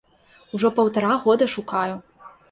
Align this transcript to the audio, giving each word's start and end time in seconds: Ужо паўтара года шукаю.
Ужо 0.59 0.69
паўтара 0.79 1.11
года 1.25 1.47
шукаю. 1.57 1.95